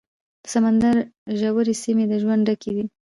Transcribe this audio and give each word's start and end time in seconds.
د 0.43 0.45
سمندر 0.53 0.95
ژورې 1.39 1.73
سیمې 1.83 2.05
د 2.11 2.13
ژوند 2.21 2.41
ډکې 2.49 2.71
دي. 2.75 2.85